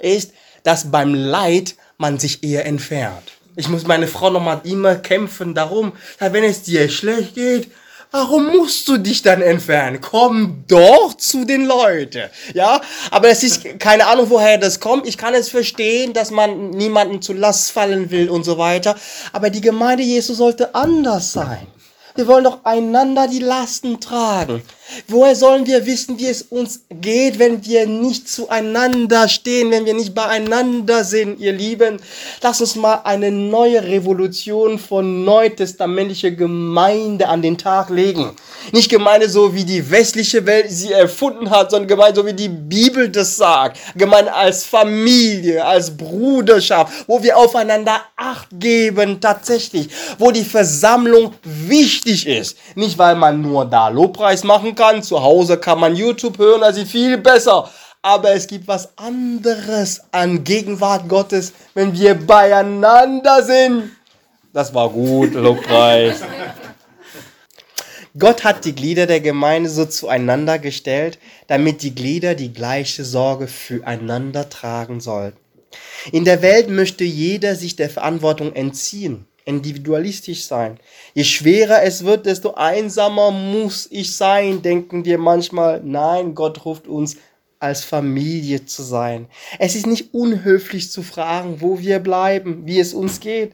[0.00, 3.32] ist, dass beim Leid man sich eher entfernt.
[3.56, 7.70] Ich muss meine Frau noch mal immer kämpfen darum, wenn es dir schlecht geht,
[8.14, 10.02] Warum musst du dich dann entfernen?
[10.02, 12.28] Komm doch zu den Leuten.
[12.52, 15.06] Ja, aber es ist keine Ahnung, woher das kommt.
[15.06, 18.96] Ich kann es verstehen, dass man niemanden zu Last fallen will und so weiter.
[19.32, 21.66] Aber die Gemeinde Jesu sollte anders sein.
[22.14, 24.62] Wir wollen doch einander die Lasten tragen.
[25.08, 29.94] Woher sollen wir wissen, wie es uns geht, wenn wir nicht zueinander stehen, wenn wir
[29.94, 31.98] nicht beieinander sind, ihr Lieben?
[32.42, 38.30] Lass uns mal eine neue Revolution von neutestamentlicher Gemeinde an den Tag legen.
[38.72, 42.48] Nicht Gemeinde so, wie die westliche Welt sie erfunden hat, sondern Gemeinde so, wie die
[42.48, 43.78] Bibel das sagt.
[43.96, 49.88] Gemeinde als Familie, als Bruderschaft, wo wir aufeinander Acht geben, tatsächlich.
[50.18, 52.56] Wo die Versammlung wichtig ist.
[52.74, 54.81] Nicht, weil man nur da Lobpreis machen kann.
[55.02, 57.70] Zu Hause kann man YouTube hören, ist viel besser.
[58.02, 63.92] Aber es gibt was anderes an Gegenwart Gottes, wenn wir beieinander sind.
[64.52, 66.20] Das war gut, Lobpreis.
[68.18, 73.46] Gott hat die Glieder der Gemeinde so zueinander gestellt, damit die Glieder die gleiche Sorge
[73.46, 75.38] füreinander tragen sollten.
[76.10, 80.78] In der Welt möchte jeder sich der Verantwortung entziehen, individualistisch sein.
[81.14, 85.80] Je schwerer es wird, desto einsamer muss ich sein, denken wir manchmal.
[85.84, 87.16] Nein, Gott ruft uns
[87.58, 89.28] als Familie zu sein.
[89.58, 93.52] Es ist nicht unhöflich zu fragen, wo wir bleiben, wie es uns geht.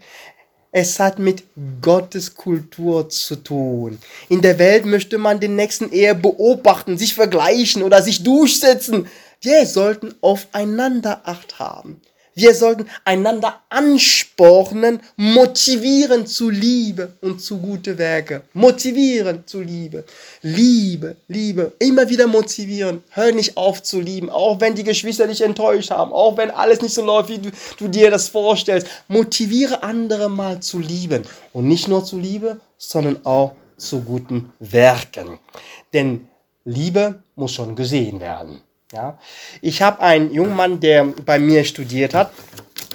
[0.70, 1.44] Es hat mit
[1.80, 3.98] Gottes Kultur zu tun.
[4.28, 9.08] In der Welt möchte man den Nächsten eher beobachten, sich vergleichen oder sich durchsetzen.
[9.40, 12.00] Wir sollten aufeinander Acht haben.
[12.38, 18.42] Wir sollten einander anspornen, motivieren zu Liebe und zu gute Werke.
[18.52, 20.04] Motivieren zu Liebe.
[20.42, 21.72] Liebe, Liebe.
[21.80, 23.02] Immer wieder motivieren.
[23.10, 24.30] Hör nicht auf zu lieben.
[24.30, 26.12] Auch wenn die Geschwister dich enttäuscht haben.
[26.12, 28.86] Auch wenn alles nicht so läuft, wie du, du dir das vorstellst.
[29.08, 31.24] Motiviere andere mal zu lieben.
[31.52, 35.40] Und nicht nur zu Liebe, sondern auch zu guten Werken.
[35.92, 36.28] Denn
[36.64, 38.60] Liebe muss schon gesehen werden.
[38.92, 39.18] Ja?
[39.60, 42.32] Ich habe einen jungen Mann, der bei mir studiert hat.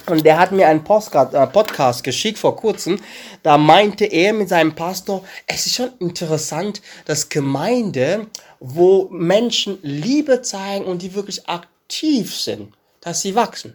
[0.06, 3.00] Und der hat mir einen Postcard, äh, Podcast geschickt vor kurzem.
[3.42, 8.26] Da meinte er mit seinem Pastor, es ist schon interessant, dass Gemeinde,
[8.60, 13.74] wo Menschen Liebe zeigen und die wirklich aktiv sind, dass sie wachsen.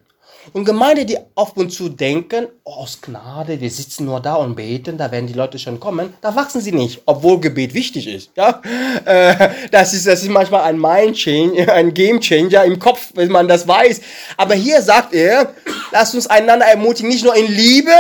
[0.54, 4.56] Und Gemeinde, die auf und zu denken, oh, aus Gnade, wir sitzen nur da und
[4.56, 8.32] beten, da werden die Leute schon kommen, da wachsen sie nicht, obwohl Gebet wichtig ist.
[8.36, 8.62] Ja?
[9.06, 13.32] Äh, das, ist das ist manchmal ein Mind Change, ein Game Changer im Kopf, wenn
[13.32, 14.02] man das weiß.
[14.36, 15.54] Aber hier sagt er,
[15.92, 17.92] lasst uns einander ermutigen, nicht nur in Liebe,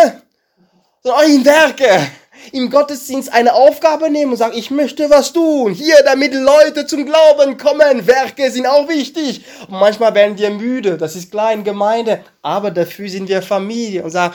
[1.03, 2.07] sondern auch in Werke
[2.51, 5.73] im Gottesdienst eine Aufgabe nehmen und sagen, ich möchte was tun.
[5.73, 8.07] Hier, damit Leute zum Glauben kommen.
[8.07, 9.45] Werke sind auch wichtig.
[9.67, 10.97] Und manchmal werden wir müde.
[10.97, 12.23] Das ist klein Gemeinde.
[12.41, 14.33] Aber dafür sind wir Familie und sagen,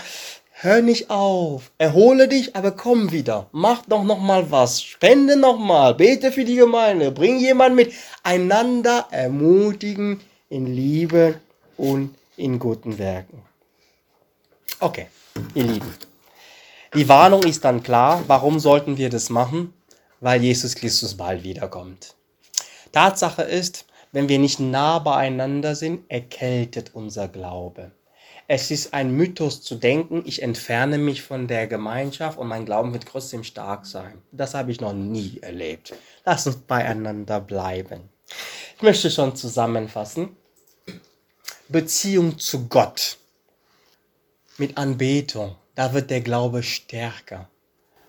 [0.52, 1.70] hör nicht auf.
[1.78, 3.46] Erhole dich, aber komm wieder.
[3.52, 4.82] Mach doch noch mal was.
[4.82, 5.94] Spende noch mal.
[5.94, 7.10] Bete für die Gemeinde.
[7.10, 7.92] Bring jemanden mit.
[8.22, 11.40] Einander ermutigen in Liebe
[11.76, 13.42] und in guten Werken.
[14.80, 15.06] Okay,
[15.54, 16.13] ihr Lieben.
[16.94, 18.22] Die Warnung ist dann klar.
[18.28, 19.74] Warum sollten wir das machen?
[20.20, 22.14] Weil Jesus Christus bald wiederkommt.
[22.92, 27.90] Tatsache ist, wenn wir nicht nah beieinander sind, erkältet unser Glaube.
[28.46, 32.92] Es ist ein Mythos zu denken, ich entferne mich von der Gemeinschaft und mein Glauben
[32.92, 34.22] wird trotzdem stark sein.
[34.30, 35.94] Das habe ich noch nie erlebt.
[36.24, 38.08] Lass uns beieinander bleiben.
[38.76, 40.36] Ich möchte schon zusammenfassen.
[41.68, 43.18] Beziehung zu Gott
[44.58, 47.48] mit Anbetung, da wird der Glaube stärker.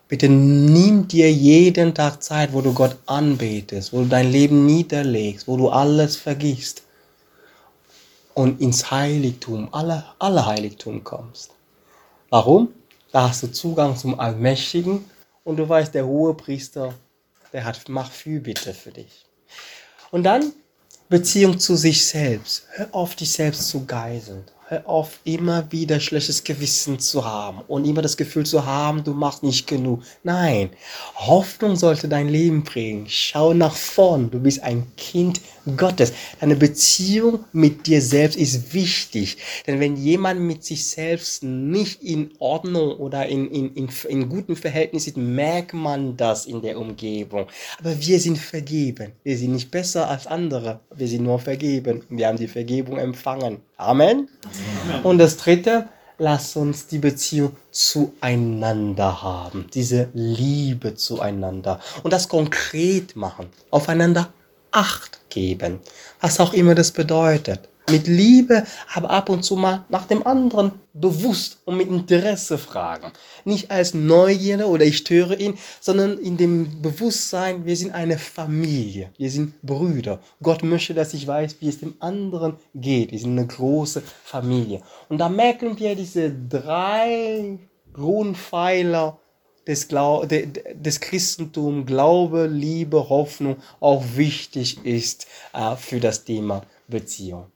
[0.08, 5.48] Bitte nimm dir jeden Tag Zeit, wo du Gott anbetest, wo du dein Leben niederlegst,
[5.48, 6.84] wo du alles vergisst.
[8.36, 11.52] und ins Heiligtum, alle, alle Heiligtum kommst.
[12.30, 12.74] Warum?
[13.12, 15.06] Da hast du Zugang zum Allmächtigen
[15.44, 16.94] und du weißt, der hohe Priester,
[17.54, 19.26] der hat macht Fürbitte für dich.
[20.12, 20.52] Und dann
[21.08, 22.68] Beziehung zu sich selbst.
[22.72, 24.44] Hör auf, dich selbst zu geiseln.
[24.68, 29.14] Hör auf, immer wieder schlechtes Gewissen zu haben und immer das Gefühl zu haben, du
[29.14, 30.02] machst nicht genug.
[30.24, 30.72] Nein,
[31.14, 33.06] Hoffnung sollte dein Leben prägen.
[33.08, 34.32] Schau nach vorn.
[34.32, 35.40] Du bist ein Kind
[35.78, 36.14] Gottes.
[36.40, 39.38] Deine Beziehung mit dir selbst ist wichtig.
[39.66, 44.56] Denn wenn jemand mit sich selbst nicht in Ordnung oder in, in, in, in guten
[44.56, 47.48] Verhältnissen ist, merkt man das in der Umgebung.
[47.80, 49.12] Aber wir sind vergeben.
[49.24, 50.80] Wir sind nicht besser als andere.
[50.96, 52.04] Wir sind nur vergeben.
[52.10, 53.60] Wir haben die Vergebung empfangen.
[53.78, 54.30] Amen.
[54.88, 55.04] Amen.
[55.04, 55.88] Und das dritte,
[56.18, 59.66] lass uns die Beziehung zueinander haben.
[59.74, 61.80] Diese Liebe zueinander.
[62.04, 63.48] Und das konkret machen.
[63.72, 64.34] Aufeinander
[64.76, 65.80] Acht geben.
[66.20, 67.70] Was auch immer das bedeutet.
[67.90, 73.12] Mit Liebe, aber ab und zu mal nach dem anderen bewusst und mit Interesse fragen.
[73.46, 79.12] Nicht als Neugierde oder ich störe ihn, sondern in dem Bewusstsein, wir sind eine Familie,
[79.18, 80.20] wir sind Brüder.
[80.42, 83.12] Gott möchte, dass ich weiß, wie es dem anderen geht.
[83.12, 84.82] Wir sind eine große Familie.
[85.08, 87.60] Und da merken wir diese drei
[87.94, 89.20] Grundpfeiler
[89.68, 97.48] des, Glau des Christentums, Glaube, Liebe, Hoffnung auch wichtig ist äh, für das Thema Beziehung.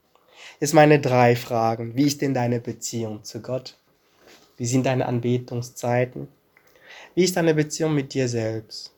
[0.58, 1.96] Jetzt meine drei Fragen.
[1.96, 3.76] Wie ist denn deine Beziehung zu Gott?
[4.56, 6.28] Wie sind deine Anbetungszeiten?
[7.14, 8.92] Wie ist deine Beziehung mit dir selbst?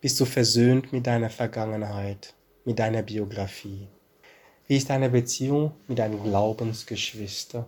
[0.00, 3.88] Bist du versöhnt mit deiner Vergangenheit, mit deiner Biografie?
[4.68, 7.64] Wie ist deine Beziehung mit deinen Glaubensgeschwistern?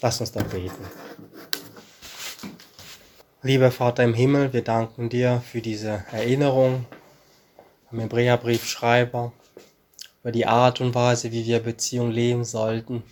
[0.00, 0.84] Lass uns dann beten.
[3.40, 6.86] Lieber Vater im Himmel, wir danken dir für diese Erinnerung
[7.88, 9.32] am Hebräerbriefschreiber,
[10.22, 13.04] über die Art und Weise, wie wir Beziehung leben sollten.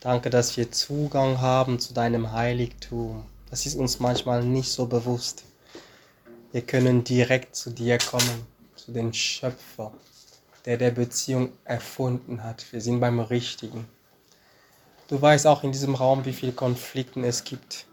[0.00, 3.26] Danke, dass wir Zugang haben zu deinem Heiligtum.
[3.50, 5.44] Das ist uns manchmal nicht so bewusst.
[6.52, 8.46] Wir können direkt zu dir kommen,
[8.76, 9.92] zu dem Schöpfer,
[10.64, 12.64] der der Beziehung erfunden hat.
[12.72, 13.86] Wir sind beim Richtigen.
[15.08, 17.84] Du weißt auch in diesem Raum, wie viele Konflikten es gibt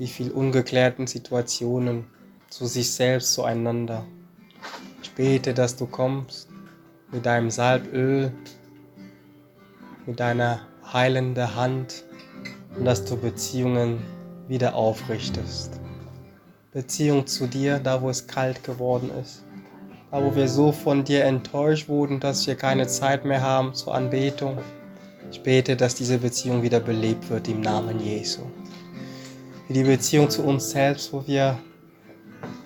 [0.00, 2.06] wie viel ungeklärten Situationen
[2.48, 4.06] zu sich selbst, zueinander.
[5.02, 6.48] Ich bete, dass du kommst
[7.12, 8.32] mit deinem Salböl,
[10.06, 12.04] mit deiner heilenden Hand
[12.78, 13.98] und dass du Beziehungen
[14.48, 15.78] wieder aufrichtest.
[16.72, 19.44] Beziehung zu dir, da wo es kalt geworden ist,
[20.10, 23.94] da wo wir so von dir enttäuscht wurden, dass wir keine Zeit mehr haben zur
[23.94, 24.56] Anbetung.
[25.30, 28.40] Ich bete, dass diese Beziehung wieder belebt wird im Namen Jesu
[29.70, 31.56] für die Beziehung zu uns selbst, wo wir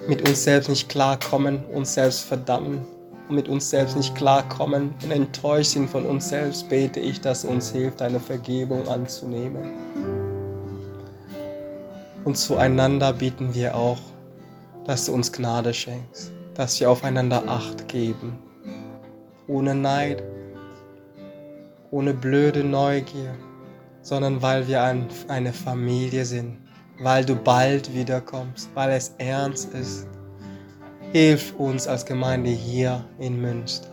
[0.09, 2.81] mit uns selbst nicht klarkommen, uns selbst verdammen
[3.29, 7.45] und mit uns selbst nicht klarkommen und enttäuscht sind von uns selbst, bete ich, dass
[7.45, 9.71] uns hilft, deine Vergebung anzunehmen.
[12.25, 14.01] Und zueinander bieten wir auch,
[14.87, 18.39] dass du uns Gnade schenkst, dass wir aufeinander Acht geben,
[19.47, 20.23] ohne Neid,
[21.91, 23.35] ohne blöde Neugier,
[24.01, 26.64] sondern weil wir ein, eine Familie sind
[26.99, 30.07] weil du bald wiederkommst, weil es ernst ist.
[31.13, 33.89] Hilf uns als Gemeinde hier in Münster,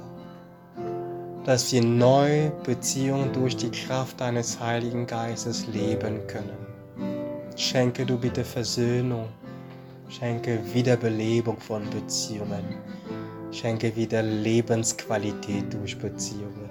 [1.45, 6.57] dass wir neue Beziehungen durch die Kraft deines Heiligen Geistes leben können.
[7.55, 9.27] Schenke du bitte Versöhnung,
[10.09, 12.75] schenke Wiederbelebung von Beziehungen,
[13.51, 16.69] schenke wieder Lebensqualität durch Beziehungen.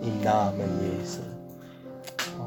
[0.00, 1.31] Im Namen Jesus.